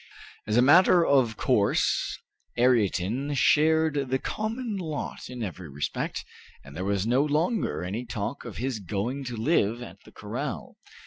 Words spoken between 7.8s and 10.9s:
any talk of his going to live at the corral.